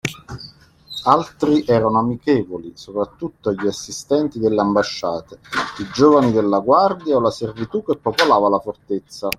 [1.03, 5.37] Altri erano amichevoli, soprattutto gli assistenti delle ambasciate,
[5.77, 9.29] i giovani della guardia o la servitù che popolava la fortezza.